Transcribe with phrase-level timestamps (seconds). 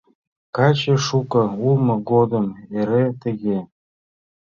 [0.55, 2.45] Каче шуко улмо годым
[2.79, 3.59] эре тыге.